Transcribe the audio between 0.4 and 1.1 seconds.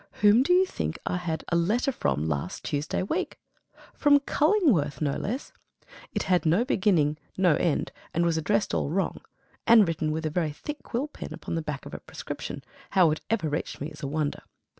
do you think